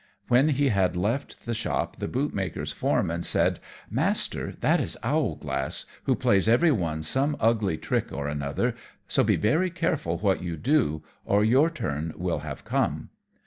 When 0.29 0.49
he 0.49 0.69
had 0.69 0.95
left 0.95 1.45
the 1.45 1.53
shop, 1.53 1.97
the 1.97 2.07
bootmaker's 2.07 2.71
foreman 2.71 3.21
said, 3.21 3.59
"Master, 3.87 4.51
that 4.53 4.79
is 4.81 4.97
Owlglass, 5.03 5.85
who 6.05 6.15
plays 6.15 6.49
every 6.49 6.71
one 6.71 7.03
some 7.03 7.37
ugly 7.39 7.77
trick 7.77 8.11
or 8.11 8.27
another, 8.27 8.73
so 9.07 9.23
be 9.23 9.35
very 9.35 9.69
careful 9.69 10.17
what 10.17 10.41
you 10.41 10.57
do, 10.57 11.03
or 11.23 11.43
your 11.43 11.69
turn 11.69 12.13
will 12.17 12.39
have 12.39 12.65
come." 12.65 13.11